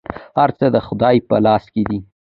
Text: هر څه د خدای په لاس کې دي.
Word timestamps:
هر 0.37 0.49
څه 0.57 0.65
د 0.75 0.77
خدای 0.87 1.17
په 1.27 1.35
لاس 1.45 1.63
کې 1.73 1.83
دي. 1.89 1.99